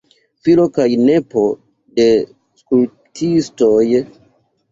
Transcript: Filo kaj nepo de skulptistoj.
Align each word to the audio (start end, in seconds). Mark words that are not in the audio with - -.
Filo 0.45 0.63
kaj 0.77 0.85
nepo 1.09 1.43
de 1.99 2.07
skulptistoj. 2.61 3.85